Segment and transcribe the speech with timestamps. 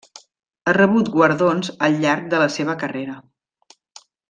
[0.65, 3.21] Ha rebut guardons al llarg de la seva carrera.